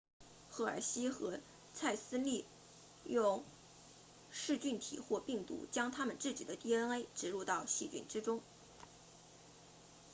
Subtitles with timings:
[0.49, 1.39] 赫尔希和
[1.75, 2.43] 蔡斯利
[3.05, 3.43] 用
[4.31, 8.41] 噬菌体或病毒将他们自己的 dna 植入到细菌之中